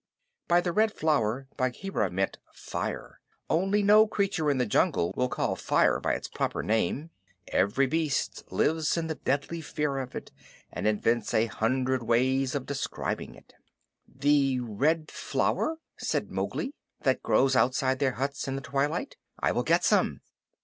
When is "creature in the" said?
4.07-4.65